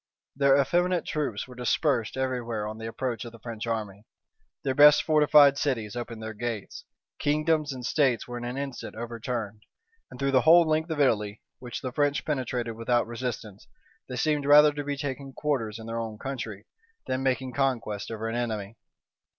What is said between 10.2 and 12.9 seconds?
the whole length of Italy, which the French penetrated